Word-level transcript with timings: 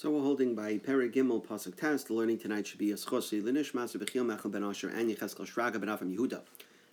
So 0.00 0.12
we're 0.12 0.22
holding 0.22 0.54
by 0.54 0.78
Peri 0.78 1.10
Gimel 1.10 1.44
Pasuk 1.44 1.76
Test. 1.76 2.06
The 2.06 2.14
learning 2.14 2.38
tonight 2.38 2.68
should 2.68 2.78
be 2.78 2.90
Yischosi 2.90 3.42
Linish 3.42 3.72
Maser 3.72 3.96
Bechil 3.96 4.24
Mechel 4.24 4.48
Ben 4.48 4.62
Asher 4.62 4.88
and 4.88 5.10
Yecheskel 5.10 5.44
Shraga 5.44 5.80
Ben 5.80 5.88
Avram 5.88 6.16
Yehuda. 6.16 6.42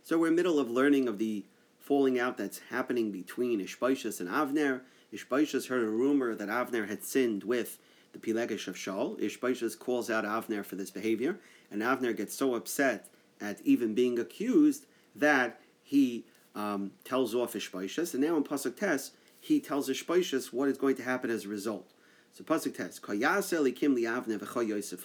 So 0.02 0.18
we're 0.18 0.30
in 0.30 0.36
the 0.36 0.38
middle 0.42 0.58
of 0.58 0.72
learning 0.72 1.08
of 1.08 1.20
the 1.20 1.46
falling 1.80 2.18
out 2.18 2.36
that's 2.36 2.62
happening 2.72 3.12
between 3.12 3.64
Ishbaishas 3.64 4.20
and 4.20 4.28
Avner. 4.28 4.82
Ishbaishas 5.14 5.68
heard 5.68 5.84
a 5.84 5.88
rumor 5.88 6.34
that 6.34 6.50
Avner 6.50 6.90
had 6.90 7.04
sinned 7.04 7.44
with 7.44 7.78
the 8.12 8.18
Pilegish 8.18 8.68
of 8.68 8.74
Shaul. 8.74 9.20
Ishbaishas 9.22 9.78
calls 9.78 10.10
out 10.10 10.26
Avner 10.26 10.66
for 10.66 10.76
this 10.76 10.90
behavior, 10.90 11.38
and 11.70 11.84
Avner 11.84 12.18
gets 12.18 12.34
so 12.34 12.56
upset 12.56 13.08
at 13.40 13.62
even 13.62 13.94
being 13.94 14.18
accused 14.18 14.88
that 15.16 15.62
he 15.84 16.26
um, 16.56 16.90
tells 17.04 17.36
off 17.36 17.54
Ishbaishas. 17.54 18.16
And 18.16 18.24
now 18.24 18.36
in 18.36 18.44
Pasuk 18.44 18.76
Test, 18.76 19.14
he 19.40 19.60
tells 19.60 19.90
Ishbaishas 19.90 20.52
what 20.52 20.70
is 20.70 20.80
going 20.80 20.96
to 20.96 21.04
happen 21.04 21.30
as 21.30 21.46
a 21.46 21.50
result. 21.50 21.92
So 22.36 22.44
pasuk 22.44 22.76
test 22.76 23.02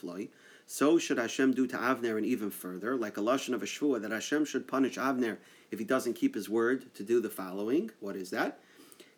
loy. 0.02 0.28
So 0.66 0.98
should 0.98 1.18
Hashem 1.18 1.52
do 1.52 1.66
to 1.68 1.76
Avner 1.76 2.16
and 2.16 2.26
even 2.26 2.50
further, 2.50 2.96
like 2.96 3.16
a 3.16 3.20
lashon 3.20 3.54
of 3.54 3.62
a 3.62 3.66
shvua 3.66 4.02
that 4.02 4.10
Hashem 4.10 4.44
should 4.44 4.66
punish 4.66 4.96
Avner 4.96 5.36
if 5.70 5.78
he 5.78 5.84
doesn't 5.84 6.14
keep 6.14 6.34
his 6.34 6.48
word 6.48 6.92
to 6.94 7.04
do 7.04 7.20
the 7.20 7.30
following. 7.30 7.92
What 8.00 8.16
is 8.16 8.30
that? 8.30 8.58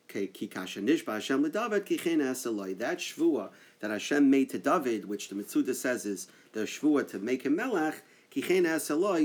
That 0.09 0.24
shvua 2.98 3.51
that 3.80 3.90
Hashem 3.90 4.30
made 4.30 4.51
to 4.51 4.59
David, 4.59 5.06
which 5.06 5.30
the 5.30 5.34
Mitzuda 5.34 5.74
says 5.74 6.04
is 6.04 6.29
the 6.52 6.60
shvua 6.60 7.09
to 7.09 7.18
make 7.18 7.45
him 7.45 7.56
melech, 7.56 8.02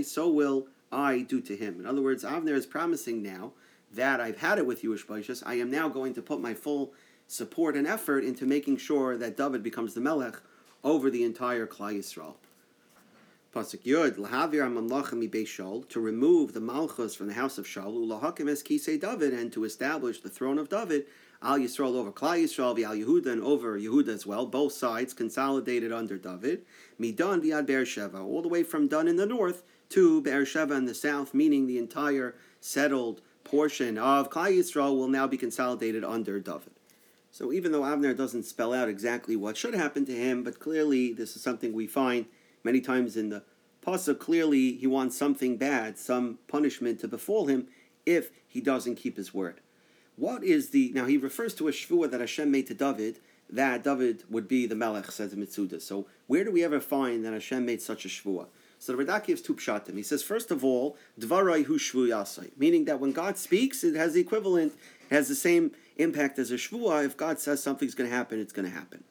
so 0.06 0.30
will 0.30 0.68
I 0.94 1.20
do 1.24 1.42
to 1.42 1.58
him. 1.58 1.82
In 1.82 1.86
other 1.86 2.02
words, 2.02 2.24
Avner 2.24 2.54
is 2.54 2.66
promising 2.66 3.22
now 3.22 3.52
that 3.94 4.22
I've 4.22 4.38
had 4.38 4.60
it 4.60 4.66
with 4.66 4.82
you, 4.84 4.92
Ishbaishas. 4.92 5.44
I 5.46 5.56
am 5.56 5.70
now 5.72 5.90
going 5.90 6.14
to 6.14 6.22
put 6.22 6.40
my 6.40 6.54
full 6.54 6.94
support 7.28 7.76
and 7.76 7.86
effort 7.86 8.24
into 8.24 8.46
making 8.46 8.78
sure 8.78 9.18
that 9.18 9.38
David 9.38 9.62
becomes 9.62 9.94
the 9.94 10.02
Melech 10.02 10.42
over 10.84 11.10
the 11.10 11.24
entire 11.24 11.68
Klal 11.68 11.98
Yisrael. 11.98 12.36
Pasuk 13.54 13.84
Yud, 13.84 14.18
Lahavir 14.18 14.62
Amalachim 14.68 15.28
Shaul, 15.46 15.88
to 15.90 16.00
remove 16.00 16.54
the 16.54 16.62
Malchus 16.62 17.16
from 17.16 17.28
the 17.28 17.34
house 17.34 17.58
of 17.58 17.66
Shaul, 17.66 18.08
Ulahakim 18.08 18.50
es 18.50 18.62
Kisei 18.62 19.00
David, 19.00 19.34
and 19.34 19.52
to 19.52 19.64
establish 19.64 20.22
the 20.22 20.30
throne 20.30 20.58
of 20.58 20.70
David, 20.70 21.06
Al 21.42 21.60
Yisrael 21.60 21.96
over 21.96 22.12
Klal 22.12 22.44
Yisrael, 22.44 22.84
Al 22.84 22.96
Yehuda, 22.96 23.28
and 23.28 23.44
over 23.44 23.80
Yehuda 23.80 24.10
as 24.10 24.26
well, 24.26 24.46
both 24.46 24.74
sides 24.74 25.14
consolidated 25.14 25.92
under 25.92 26.18
David, 26.18 26.66
Midan 27.00 27.42
Viad 27.42 27.68
Beersheva, 27.68 28.24
all 28.24 28.42
the 28.42 28.48
way 28.48 28.64
from 28.64 28.88
Dan 28.88 29.08
in 29.08 29.16
the 29.16 29.26
north 29.26 29.64
to 29.90 30.22
Beersheva 30.22 30.78
in 30.78 30.86
the 30.86 30.94
south, 30.94 31.34
meaning 31.34 31.68
the 31.68 31.78
entire 31.78 32.36
settled 32.62 33.22
portion 33.44 33.98
of 33.98 34.30
Klal 34.30 34.56
Yisrael 34.56 34.96
will 34.96 35.08
now 35.08 35.26
be 35.26 35.38
consolidated 35.38 36.04
under 36.04 36.40
David. 36.40 36.77
So 37.38 37.54
even 37.54 37.72
though 37.72 37.84
Avner 37.84 38.18
doesn't 38.18 38.48
spell 38.48 38.74
out 38.74 38.90
exactly 38.90 39.36
what 39.36 39.58
should 39.58 39.76
happen 39.76 40.06
to 40.08 40.12
him, 40.12 40.44
but 40.44 40.60
clearly 40.60 41.14
this 41.14 41.36
is 41.36 41.44
something 41.44 41.72
we 41.72 41.86
find 41.86 42.26
many 42.64 42.82
times 42.82 43.16
in 43.16 43.30
the 43.30 43.44
pasuk. 43.86 44.18
Clearly, 44.18 44.74
he 44.74 44.88
wants 44.88 45.16
something 45.16 45.56
bad, 45.56 46.00
some 46.00 46.40
punishment 46.48 47.00
to 47.02 47.08
befall 47.08 47.46
him 47.46 47.68
if 48.08 48.32
he 48.48 48.60
doesn't 48.60 48.96
keep 48.96 49.18
his 49.18 49.36
word. 49.36 49.62
What 50.16 50.44
is 50.44 50.72
the 50.72 50.92
now? 50.96 51.06
He 51.06 51.16
refers 51.16 51.54
to 51.56 51.68
a 51.68 51.72
shvua 51.72 52.10
that 52.10 52.22
Hashem 52.22 52.50
made 52.50 52.66
to 52.68 52.74
David 52.74 53.20
that 53.52 53.84
David 53.84 54.24
would 54.32 54.48
be 54.48 54.66
the 54.66 54.76
Melech, 54.76 55.12
says 55.12 55.30
the 55.30 55.38
Mitzuda. 55.38 55.80
So 55.80 56.08
where 56.26 56.44
do 56.44 56.52
we 56.52 56.64
ever 56.64 56.80
find 56.80 57.24
that 57.24 57.34
Hashem 57.34 57.64
made 57.64 57.84
such 57.84 58.04
a 58.04 58.08
shvua? 58.08 58.48
So 58.80 58.96
the 58.96 59.04
Radak 59.04 59.26
gives 59.26 59.42
two 59.42 59.56
pshatim. 59.56 59.96
He 59.96 60.04
says, 60.04 60.22
first 60.22 60.52
of 60.52 60.64
all, 60.64 60.98
dvarai 61.20 61.66
hu 61.66 61.78
shvu 61.80 62.10
yasai, 62.10 62.52
meaning 62.58 62.86
that 62.86 63.00
when 63.00 63.12
God 63.12 63.38
speaks, 63.38 63.84
it 63.84 63.96
has 63.96 64.14
the 64.14 64.22
equivalent, 64.22 64.74
it 65.10 65.14
has 65.14 65.28
the 65.28 65.36
same 65.36 65.72
impact 65.98 66.40
as 66.40 66.52
a 66.52 66.56
shvua. 66.56 67.06
If 67.06 67.18
God 67.18 67.40
says 67.40 67.62
something's 67.62 67.96
going 67.96 68.10
to 68.10 68.16
happen, 68.16 68.40
it's 68.40 68.54
going 68.54 68.68
to 68.68 68.74
happen. 68.74 69.04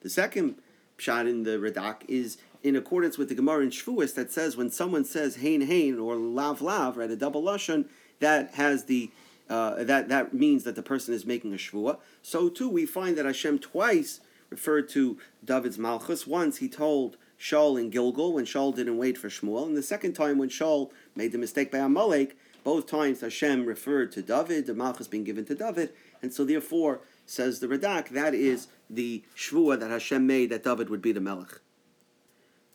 The 0.00 0.10
second 0.10 0.56
pshat 0.98 1.28
in 1.28 1.44
the 1.44 1.52
Radak 1.52 2.02
is 2.08 2.38
in 2.62 2.76
accordance 2.76 3.18
with 3.18 3.28
the 3.28 3.34
Gemara 3.34 3.62
in 3.62 3.70
Shvuas 3.70 4.14
that 4.14 4.30
says 4.30 4.56
when 4.56 4.70
someone 4.70 5.04
says 5.04 5.36
hein 5.36 5.62
hein 5.62 5.98
or 5.98 6.16
lav 6.16 6.62
lav, 6.62 6.96
right, 6.96 7.10
a 7.10 7.16
double 7.16 7.42
lashon, 7.42 7.86
that 8.20 8.54
has 8.54 8.84
the 8.84 9.10
uh, 9.48 9.82
that 9.84 10.08
that 10.08 10.32
means 10.32 10.64
that 10.64 10.76
the 10.76 10.82
person 10.82 11.12
is 11.12 11.26
making 11.26 11.52
a 11.52 11.56
shvua. 11.56 11.98
So 12.22 12.48
too, 12.48 12.68
we 12.68 12.86
find 12.86 13.18
that 13.18 13.26
Hashem 13.26 13.58
twice 13.58 14.20
referred 14.48 14.88
to 14.90 15.18
David's 15.44 15.78
malchus. 15.78 16.26
Once 16.26 16.58
he 16.58 16.68
told 16.68 17.16
Shaul 17.38 17.78
in 17.78 17.90
Gilgal 17.90 18.34
when 18.34 18.44
Shaul 18.44 18.74
didn't 18.74 18.98
wait 18.98 19.18
for 19.18 19.28
Shmuel, 19.28 19.66
and 19.66 19.76
the 19.76 19.82
second 19.82 20.12
time 20.12 20.38
when 20.38 20.48
Shaul 20.48 20.90
made 21.16 21.32
the 21.32 21.38
mistake 21.38 21.70
by 21.70 21.78
Amalek. 21.78 22.36
Both 22.64 22.86
times 22.86 23.20
Hashem 23.20 23.66
referred 23.66 24.12
to 24.12 24.22
David, 24.22 24.66
the 24.66 24.74
malchus 24.74 25.08
being 25.08 25.24
given 25.24 25.44
to 25.46 25.54
David, 25.54 25.92
and 26.20 26.32
so 26.32 26.44
therefore 26.44 27.00
says 27.26 27.60
the 27.60 27.66
Radak 27.66 28.10
that 28.10 28.34
is 28.34 28.68
the 28.88 29.22
shvua 29.36 29.78
that 29.80 29.90
Hashem 29.90 30.26
made 30.26 30.50
that 30.50 30.64
David 30.64 30.88
would 30.88 31.02
be 31.02 31.12
the 31.12 31.20
melech. 31.20 31.60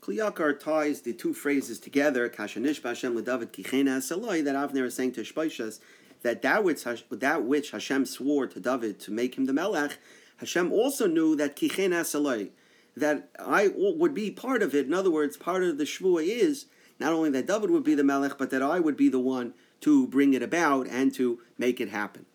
Kli 0.02 0.18
Yakar 0.18 0.60
ties 0.60 1.02
the 1.02 1.14
two 1.14 1.34
phrases 1.34 1.80
together, 1.80 2.30
Kashanish 2.30 2.82
Hashem 2.82 3.22
David 3.24 3.52
Kichena 3.52 3.98
Saloi, 3.98 4.44
that 4.44 4.56
Avner 4.56 4.86
is 4.86 4.96
saying 4.96 5.12
to 5.14 5.22
Shpaishas 5.22 5.80
that 6.22 6.42
that 6.42 6.64
which, 6.64 6.86
that 7.10 7.44
which 7.44 7.72
Hashem 7.72 8.06
swore 8.06 8.48
to 8.48 8.60
David 8.60 9.00
to 9.02 9.12
make 9.12 9.38
him 9.38 9.46
the 9.46 9.54
melech, 9.54 9.98
Hashem 10.38 10.72
also 10.72 11.08
knew 11.08 11.36
that 11.36 11.56
Kichena 11.56 12.02
Saloi, 12.02 12.50
that 12.96 13.30
I 13.38 13.70
would 13.76 14.14
be 14.14 14.32
part 14.32 14.62
of 14.62 14.74
it. 14.74 14.86
In 14.86 14.94
other 14.94 15.12
words, 15.12 15.38
part 15.38 15.64
of 15.64 15.78
the 15.78 15.84
shvua 15.84 16.26
is 16.26 16.66
not 17.00 17.14
only 17.14 17.30
that 17.32 17.46
David 17.46 17.70
would 17.70 17.84
be 17.84 17.94
the 17.94 18.04
melech, 18.04 18.38
but 18.38 18.50
that 18.50 18.64
I 18.64 18.80
would 18.80 18.98
be 18.98 19.10
the 19.10 19.20
one 19.20 19.54
to 19.82 20.08
bring 20.08 20.34
it 20.34 20.44
about 20.44 20.88
and 20.88 21.14
to 21.16 21.40
make 21.58 21.80
it 21.80 21.90
happen. 21.90 22.26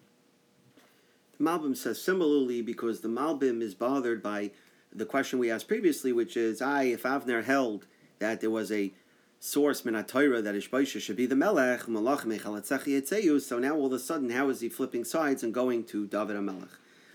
The 1.39 1.45
Malbim 1.45 1.77
says 1.77 2.01
similarly 2.01 2.63
because 2.63 3.01
the 3.01 3.09
Malbim 3.09 3.63
is 3.63 3.75
bothered 3.75 4.23
by 4.23 4.51
the 4.95 5.07
question 5.07 5.39
we 5.39 5.51
asked 5.51 5.69
previously, 5.69 6.13
which 6.13 6.37
is, 6.37 6.63
I, 6.63 6.85
if 6.85 7.03
Avner 7.03 7.45
held 7.45 7.87
that 8.19 8.41
there 8.41 8.51
was 8.51 8.71
a 8.71 8.93
source 9.41 9.83
minatayra 9.83 10.45
that 10.45 10.55
Ishbaisha 10.55 11.01
should 11.01 11.17
be 11.17 11.27
the 11.27 11.35
Melech, 11.35 11.83
Malach 11.83 13.43
so 13.43 13.59
now 13.59 13.75
all 13.75 13.87
of 13.87 13.93
a 13.93 13.99
sudden, 13.99 14.31
how 14.31 14.49
is 14.51 14.61
he 14.61 14.69
flipping 14.69 15.05
sides 15.05 15.43
and 15.43 15.53
going 15.53 15.85
to 15.85 16.07
David 16.07 16.41
Melech? 16.41 16.69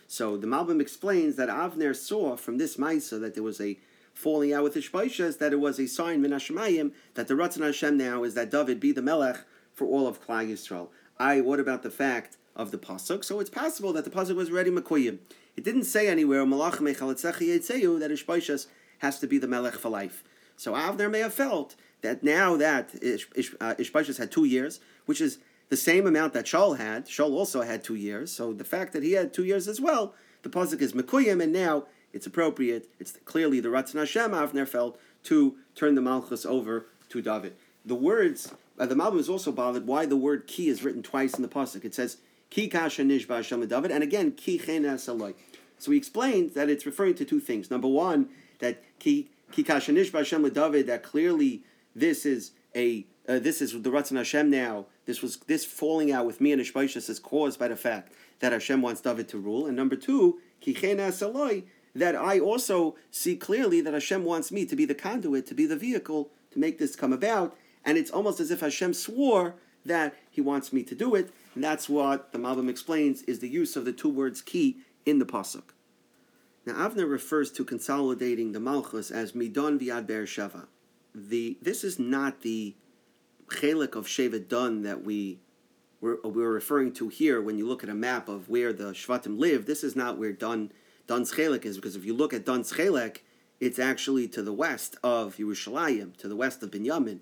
So 0.07 0.35
the 0.35 0.47
Malbim 0.47 0.81
explains 0.81 1.35
that 1.37 1.49
Avner 1.49 1.95
saw 1.95 2.35
from 2.35 2.57
this 2.57 2.77
Maisa 2.77 3.19
that 3.21 3.33
there 3.33 3.43
was 3.43 3.61
a 3.61 3.77
falling 4.13 4.51
out 4.51 4.63
with 4.63 4.75
Ishbaishas, 4.75 5.37
that 5.37 5.53
it 5.53 5.59
was 5.59 5.79
a 5.79 5.87
sign 5.87 6.21
min 6.21 6.31
that 6.31 7.27
the 7.27 7.33
Ratzon 7.33 7.63
Hashem 7.63 7.97
now 7.97 8.23
is 8.23 8.33
that 8.33 8.49
David 8.49 8.79
be 8.79 8.91
the 8.91 9.01
Melech 9.01 9.45
for 9.77 9.85
all 9.85 10.07
of 10.07 10.25
Klal 10.25 10.49
Yisrael. 10.49 10.87
I, 11.19 11.39
what 11.39 11.59
about 11.59 11.83
the 11.83 11.91
fact 11.91 12.37
of 12.55 12.71
the 12.71 12.79
pasuk? 12.79 13.23
So 13.23 13.39
it's 13.39 13.49
possible 13.51 13.93
that 13.93 14.05
the 14.05 14.09
pasuk 14.09 14.35
was 14.35 14.49
already 14.49 14.71
Makuyim. 14.71 15.19
It 15.55 15.63
didn't 15.63 15.83
say 15.83 16.07
anywhere 16.07 16.43
Malach 16.45 16.79
that 16.79 18.11
Ishbaishas 18.11 18.67
has 18.99 19.19
to 19.19 19.27
be 19.27 19.37
the 19.37 19.47
Melech 19.47 19.75
for 19.75 19.89
life. 19.89 20.23
So 20.55 20.73
Avner 20.73 21.11
may 21.11 21.19
have 21.19 21.33
felt 21.33 21.75
that 22.01 22.23
now 22.23 22.57
that 22.57 22.95
Ish, 23.01 23.27
uh, 23.61 23.75
Ishbaishas 23.75 24.17
had 24.17 24.31
two 24.31 24.45
years, 24.45 24.79
which 25.05 25.21
is 25.21 25.37
the 25.69 25.77
same 25.77 26.07
amount 26.07 26.33
that 26.33 26.45
Shaul 26.45 26.77
had. 26.77 27.05
Shaul 27.05 27.31
also 27.31 27.61
had 27.61 27.83
two 27.83 27.95
years, 27.95 28.31
so 28.31 28.53
the 28.53 28.63
fact 28.63 28.93
that 28.93 29.03
he 29.03 29.11
had 29.11 29.31
two 29.31 29.43
years 29.43 29.67
as 29.67 29.79
well, 29.79 30.15
the 30.41 30.49
pasuk 30.49 30.81
is 30.81 30.93
mekuyim, 30.93 31.41
and 31.43 31.53
now 31.53 31.85
it's 32.13 32.25
appropriate. 32.25 32.89
It's 32.99 33.17
clearly 33.25 33.59
the 33.59 33.69
Ratzon 33.69 33.99
Hashem 33.99 34.31
Avner 34.31 34.67
felt 34.67 34.99
to 35.25 35.55
turn 35.75 35.93
the 35.93 36.01
Malchus 36.01 36.45
over 36.45 36.87
to 37.09 37.21
David. 37.21 37.55
The 37.85 37.95
words, 37.95 38.53
the 38.85 38.95
Malbim 38.95 39.19
is 39.19 39.29
also 39.29 39.51
bothered 39.51 39.87
why 39.87 40.05
the 40.05 40.15
word 40.15 40.47
ki 40.47 40.69
is 40.69 40.83
written 40.83 41.03
twice 41.03 41.33
in 41.33 41.41
the 41.41 41.47
pasuk. 41.47 41.83
It 41.83 41.95
says 41.95 42.17
ki 42.49 42.67
kasha 42.67 43.03
nishba 43.03 43.37
Hashem 43.37 43.65
David, 43.67 43.91
and 43.91 44.03
again 44.03 44.31
ki 44.31 44.59
chenes 44.59 45.07
aloi. 45.07 45.33
So 45.79 45.91
he 45.91 45.97
explains 45.97 46.53
that 46.53 46.69
it's 46.69 46.85
referring 46.85 47.15
to 47.15 47.25
two 47.25 47.39
things. 47.39 47.69
Number 47.71 47.87
one, 47.87 48.29
that 48.59 48.83
ki 48.99 49.29
ki 49.51 49.63
kasha 49.63 49.91
nishba 49.91 50.19
Hashem 50.19 50.47
David, 50.49 50.87
that 50.87 51.03
clearly 51.03 51.63
this 51.95 52.25
is 52.25 52.51
a 52.75 53.05
uh, 53.27 53.39
this 53.39 53.61
is 53.61 53.73
the 53.81 53.89
Ratzon 53.89 54.17
Hashem 54.17 54.49
now. 54.49 54.85
This 55.05 55.21
was 55.21 55.37
this 55.47 55.65
falling 55.65 56.11
out 56.11 56.25
with 56.25 56.39
me 56.39 56.51
and 56.51 56.61
Ishbaishas 56.61 57.09
is 57.09 57.19
caused 57.19 57.59
by 57.59 57.67
the 57.67 57.75
fact 57.75 58.11
that 58.39 58.51
Hashem 58.51 58.81
wants 58.81 59.01
David 59.01 59.27
to 59.29 59.37
rule. 59.37 59.65
And 59.65 59.75
number 59.75 59.95
two, 59.95 60.39
saloi, 60.61 61.63
that 61.95 62.15
I 62.15 62.39
also 62.39 62.95
see 63.11 63.35
clearly 63.35 63.81
that 63.81 63.93
Hashem 63.93 64.23
wants 64.23 64.51
me 64.51 64.65
to 64.65 64.75
be 64.75 64.85
the 64.85 64.95
conduit, 64.95 65.45
to 65.47 65.55
be 65.55 65.65
the 65.65 65.75
vehicle 65.75 66.29
to 66.51 66.59
make 66.59 66.77
this 66.77 66.95
come 66.95 67.11
about. 67.11 67.57
And 67.85 67.97
it's 67.97 68.11
almost 68.11 68.39
as 68.39 68.51
if 68.51 68.61
Hashem 68.61 68.93
swore 68.93 69.55
that 69.85 70.15
He 70.29 70.41
wants 70.41 70.73
me 70.73 70.83
to 70.83 70.95
do 70.95 71.15
it. 71.15 71.31
And 71.55 71.63
that's 71.63 71.89
what 71.89 72.31
the 72.31 72.39
Malbim 72.39 72.69
explains 72.69 73.23
is 73.23 73.39
the 73.39 73.49
use 73.49 73.75
of 73.75 73.85
the 73.85 73.93
two 73.93 74.09
words 74.09 74.41
ki 74.41 74.77
in 75.05 75.19
the 75.19 75.25
pasuk. 75.25 75.73
Now 76.65 76.89
Avner 76.89 77.09
refers 77.09 77.51
to 77.53 77.63
consolidating 77.63 78.51
the 78.51 78.59
Malchus 78.59 79.09
as 79.09 79.31
Midon 79.31 79.79
Viad 79.79 80.05
Beersheva. 80.05 80.67
The 81.15 81.57
this 81.61 81.83
is 81.83 81.97
not 81.97 82.41
the 82.41 82.75
chelik 83.47 83.95
of 83.95 84.05
Shevet 84.05 84.49
Dun 84.49 84.83
that 84.83 85.03
we 85.03 85.39
we're, 86.01 86.17
we're 86.23 86.51
referring 86.51 86.93
to 86.93 87.07
here 87.07 87.41
when 87.41 87.57
you 87.57 87.65
look 87.67 87.83
at 87.83 87.89
a 87.89 87.95
map 87.95 88.27
of 88.29 88.49
where 88.49 88.71
the 88.71 88.91
Shvatim 88.91 89.39
live. 89.39 89.65
This 89.65 89.83
is 89.83 89.95
not 89.95 90.17
where 90.17 90.33
Dun 90.33 90.71
Dun's 91.07 91.31
chelik 91.31 91.65
is 91.65 91.77
because 91.77 91.95
if 91.95 92.05
you 92.05 92.13
look 92.13 92.33
at 92.33 92.45
Dun's 92.45 92.73
chelik, 92.73 93.19
it's 93.59 93.79
actually 93.79 94.27
to 94.27 94.43
the 94.43 94.53
west 94.53 94.97
of 95.03 95.37
Yerushalayim, 95.37 96.17
to 96.17 96.27
the 96.27 96.35
west 96.35 96.61
of 96.61 96.71
Binyamin, 96.71 97.21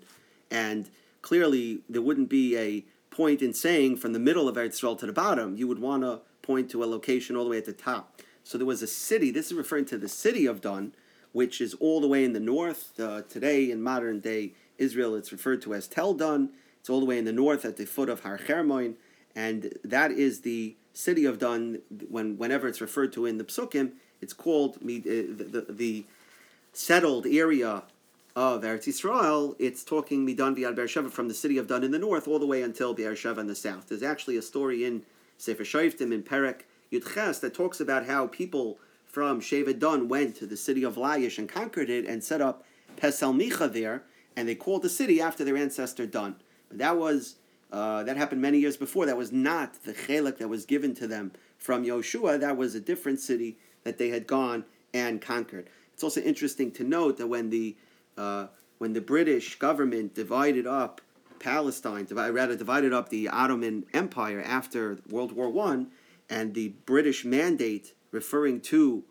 and 0.50 0.90
clearly 1.22 1.80
there 1.88 2.02
wouldn't 2.02 2.28
be 2.28 2.56
a 2.56 2.84
point 3.10 3.40
in 3.42 3.52
saying 3.54 3.96
from 3.96 4.12
the 4.12 4.18
middle 4.18 4.48
of 4.48 4.56
Eretz 4.56 4.80
Yisrael 4.80 4.98
to 4.98 5.06
the 5.06 5.12
bottom. 5.12 5.56
You 5.56 5.66
would 5.68 5.78
want 5.78 6.02
to 6.02 6.20
point 6.42 6.70
to 6.70 6.84
a 6.84 6.86
location 6.86 7.34
all 7.34 7.44
the 7.44 7.50
way 7.50 7.58
at 7.58 7.64
the 7.64 7.72
top. 7.72 8.20
So 8.44 8.58
there 8.58 8.66
was 8.66 8.82
a 8.82 8.86
city. 8.86 9.30
This 9.30 9.46
is 9.46 9.54
referring 9.54 9.86
to 9.86 9.98
the 9.98 10.08
city 10.08 10.46
of 10.46 10.60
Dan, 10.60 10.92
which 11.32 11.60
is 11.60 11.74
all 11.74 12.00
the 12.00 12.06
way 12.06 12.24
in 12.24 12.32
the 12.32 12.40
north. 12.40 12.98
Uh, 12.98 13.22
today, 13.22 13.70
in 13.70 13.82
modern 13.82 14.20
day 14.20 14.52
Israel, 14.78 15.16
it's 15.16 15.32
referred 15.32 15.62
to 15.62 15.74
as 15.74 15.88
Tel 15.88 16.14
Dan. 16.14 16.50
It's 16.78 16.88
all 16.88 17.00
the 17.00 17.06
way 17.06 17.18
in 17.18 17.24
the 17.24 17.32
north 17.32 17.64
at 17.64 17.76
the 17.76 17.86
foot 17.86 18.08
of 18.08 18.20
Har 18.20 18.38
Hermoin, 18.46 18.94
and 19.34 19.76
that 19.82 20.12
is 20.12 20.42
the 20.42 20.76
city 20.92 21.24
of 21.24 21.38
Dan. 21.40 21.80
When 22.08 22.38
whenever 22.38 22.68
it's 22.68 22.80
referred 22.80 23.12
to 23.14 23.26
in 23.26 23.38
the 23.38 23.44
Psukim, 23.44 23.92
it's 24.20 24.32
called 24.32 24.78
the, 24.80 25.00
the, 25.00 25.66
the 25.68 26.04
settled 26.72 27.26
area 27.26 27.82
of 28.36 28.60
Eretz 28.60 28.86
Yisrael, 28.86 29.56
it's 29.58 29.82
talking 29.82 30.22
Midan 30.22 30.54
Viad 30.54 30.76
Beersheva 30.76 31.10
from 31.10 31.26
the 31.26 31.32
city 31.32 31.56
of 31.56 31.68
Dan 31.68 31.82
in 31.82 31.90
the 31.90 31.98
north 31.98 32.28
all 32.28 32.38
the 32.38 32.46
way 32.46 32.60
until 32.60 32.94
Beersheva 32.94 33.38
in 33.38 33.46
the 33.46 33.54
south. 33.54 33.88
There's 33.88 34.02
actually 34.02 34.36
a 34.36 34.42
story 34.42 34.84
in 34.84 35.04
Sefer 35.38 35.64
Shoftim 35.64 36.12
in 36.12 36.22
Perek 36.22 36.60
Yudches 36.92 37.40
that 37.40 37.54
talks 37.54 37.80
about 37.80 38.04
how 38.04 38.26
people 38.26 38.78
from 39.06 39.40
Sheva 39.40 39.76
Dan 39.76 40.06
went 40.06 40.36
to 40.36 40.46
the 40.46 40.56
city 40.56 40.84
of 40.84 40.96
Laish 40.96 41.38
and 41.38 41.48
conquered 41.48 41.88
it 41.88 42.04
and 42.04 42.22
set 42.22 42.42
up 42.42 42.62
Pesel 42.98 43.34
Micha 43.34 43.72
there, 43.72 44.02
and 44.36 44.46
they 44.46 44.54
called 44.54 44.82
the 44.82 44.90
city 44.90 45.18
after 45.18 45.42
their 45.42 45.56
ancestor 45.56 46.04
Dan. 46.04 46.36
But 46.68 46.76
that 46.76 46.98
was 46.98 47.36
uh, 47.72 48.02
that 48.02 48.18
happened 48.18 48.42
many 48.42 48.58
years 48.58 48.76
before. 48.76 49.06
That 49.06 49.16
was 49.16 49.32
not 49.32 49.82
the 49.84 49.94
chelik 49.94 50.36
that 50.38 50.48
was 50.48 50.66
given 50.66 50.94
to 50.96 51.06
them 51.06 51.32
from 51.56 51.86
Yoshua. 51.86 52.38
That 52.38 52.58
was 52.58 52.74
a 52.74 52.80
different 52.80 53.18
city 53.18 53.56
that 53.84 53.96
they 53.96 54.10
had 54.10 54.26
gone 54.26 54.66
and 54.92 55.22
conquered. 55.22 55.70
It's 55.94 56.04
also 56.04 56.20
interesting 56.20 56.70
to 56.72 56.84
note 56.84 57.16
that 57.16 57.28
when 57.28 57.48
the 57.48 57.74
uh, 58.16 58.46
when 58.78 58.92
the 58.92 59.00
British 59.00 59.58
government 59.58 60.14
divided 60.14 60.66
up 60.66 61.00
Palestine, 61.38 62.06
rather 62.10 62.56
divided 62.56 62.92
up 62.92 63.08
the 63.08 63.28
Ottoman 63.28 63.84
Empire 63.92 64.42
after 64.44 64.98
World 65.08 65.32
War 65.32 65.50
One, 65.50 65.88
and 66.28 66.54
the 66.54 66.68
British 66.86 67.24
mandate 67.24 67.94
referring 68.10 68.60
to 68.60 69.04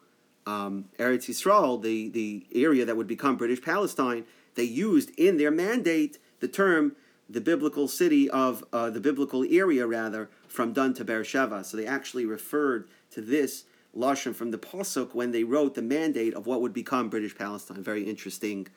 um, 0.46 0.86
Eretz 1.00 1.30
Yisrael, 1.30 1.82
the, 1.82 2.10
the 2.10 2.46
area 2.54 2.86
that 2.86 2.98
would 2.98 3.08
become 3.08 3.38
British 3.38 3.62
Palestine, 3.62 4.26
they 4.56 4.64
used 4.64 5.12
in 5.18 5.38
their 5.38 5.52
mandate 5.52 6.18
the 6.40 6.48
term 6.48 6.96
the 7.28 7.42
biblical 7.42 7.88
city 7.88 8.30
of 8.30 8.64
uh, 8.72 8.90
the 8.90 9.00
biblical 9.00 9.44
area 9.50 9.88
rather 9.88 10.30
from 10.48 10.74
Dun 10.74 10.94
to 10.94 11.04
Beersheba. 11.04 11.64
So 11.64 11.76
they 11.76 11.88
actually 11.88 12.26
referred 12.26 12.88
to 13.12 13.22
this 13.22 13.64
lashon 13.98 14.36
from 14.36 14.52
the 14.52 14.58
pasuk 14.58 15.16
when 15.16 15.32
they 15.32 15.44
wrote 15.44 15.74
the 15.74 15.82
mandate 15.82 16.34
of 16.34 16.46
what 16.46 16.62
would 16.62 16.74
become 16.74 17.10
British 17.10 17.36
Palestine. 17.36 17.82
Very 17.82 18.04
interesting 18.04 18.68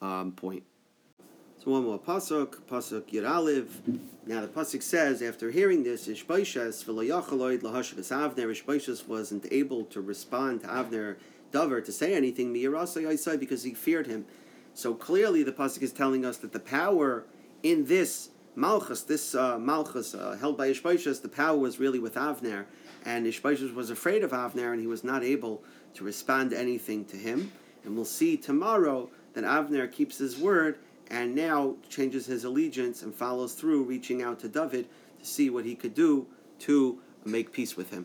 um, 0.00 0.32
point. 0.32 0.64
So 1.62 1.72
one 1.72 1.84
more 1.84 1.98
pasuk, 1.98 2.60
pasuk 2.70 3.10
Yiraliv. 3.10 3.66
Now 4.26 4.42
the 4.42 4.46
pasuk 4.46 4.82
says, 4.82 5.20
after 5.22 5.50
hearing 5.50 5.82
this, 5.82 6.06
Ishbaishas 6.06 6.84
v'loyachaloid 6.84 7.62
lahashvis 7.62 8.12
Avner. 8.12 8.46
Ishbaishas 8.46 9.08
wasn't 9.08 9.46
able 9.50 9.84
to 9.86 10.00
respond 10.00 10.60
to 10.60 10.68
Avner 10.68 11.16
Dover 11.50 11.80
to 11.80 11.90
say 11.92 12.14
anything 12.14 12.54
miyarasa 12.54 13.40
because 13.40 13.64
he 13.64 13.74
feared 13.74 14.06
him. 14.06 14.26
So 14.74 14.94
clearly, 14.94 15.42
the 15.42 15.52
pasuk 15.52 15.82
is 15.82 15.92
telling 15.92 16.24
us 16.24 16.36
that 16.38 16.52
the 16.52 16.60
power 16.60 17.24
in 17.62 17.86
this 17.86 18.30
malchus, 18.54 19.02
this 19.02 19.34
uh, 19.34 19.58
malchus 19.58 20.14
uh, 20.14 20.36
held 20.38 20.56
by 20.56 20.70
Ishbaishas, 20.70 21.22
the 21.22 21.28
power 21.28 21.56
was 21.56 21.80
really 21.80 21.98
with 21.98 22.14
Avner, 22.14 22.66
and 23.04 23.26
Ishbaishas 23.26 23.74
was 23.74 23.90
afraid 23.90 24.22
of 24.22 24.30
Avner, 24.30 24.72
and 24.72 24.80
he 24.80 24.86
was 24.86 25.02
not 25.02 25.24
able 25.24 25.62
to 25.94 26.04
respond 26.04 26.52
anything 26.52 27.04
to 27.06 27.16
him. 27.16 27.50
And 27.84 27.96
we'll 27.96 28.04
see 28.04 28.36
tomorrow 28.36 29.10
that 29.38 29.44
Avner 29.44 29.90
keeps 29.90 30.18
his 30.18 30.36
word 30.36 30.78
and 31.10 31.34
now 31.34 31.76
changes 31.88 32.26
his 32.26 32.44
allegiance 32.44 33.02
and 33.02 33.14
follows 33.14 33.54
through, 33.54 33.84
reaching 33.84 34.20
out 34.20 34.40
to 34.40 34.48
David 34.48 34.88
to 35.20 35.24
see 35.24 35.48
what 35.48 35.64
he 35.64 35.76
could 35.76 35.94
do 35.94 36.26
to 36.60 36.98
make 37.24 37.52
peace 37.52 37.76
with 37.76 37.90
him. 37.90 38.04